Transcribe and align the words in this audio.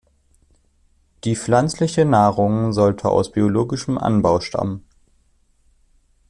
Die 1.25 1.35
pflanzliche 1.35 2.05
Nahrung 2.05 2.73
sollte 2.73 3.07
aus 3.07 3.31
biologischem 3.31 3.99
Anbau 3.99 4.39
stammen. 4.39 4.83